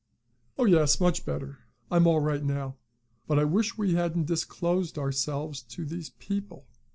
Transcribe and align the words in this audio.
"Oh, 0.57 0.65
yes, 0.65 0.99
much 0.99 1.27
better. 1.27 1.59
I'm 1.91 2.07
all 2.07 2.21
right 2.21 2.43
now. 2.43 2.77
But 3.27 3.37
I 3.37 3.43
wish 3.43 3.77
we 3.77 3.93
hadn't 3.93 4.25
disclosed 4.25 4.97
ourselves 4.97 5.61
to 5.75 5.85
these 5.85 6.09
people. 6.09 6.65